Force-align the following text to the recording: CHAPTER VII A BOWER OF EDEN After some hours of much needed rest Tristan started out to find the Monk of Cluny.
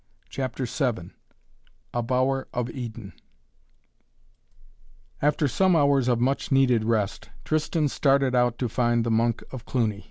CHAPTER 0.31 0.65
VII 0.65 1.11
A 1.93 2.01
BOWER 2.01 2.47
OF 2.55 2.71
EDEN 2.71 3.13
After 5.21 5.47
some 5.47 5.75
hours 5.75 6.07
of 6.07 6.19
much 6.19 6.51
needed 6.51 6.85
rest 6.85 7.29
Tristan 7.45 7.87
started 7.87 8.33
out 8.33 8.57
to 8.57 8.67
find 8.67 9.03
the 9.03 9.11
Monk 9.11 9.43
of 9.51 9.65
Cluny. 9.67 9.99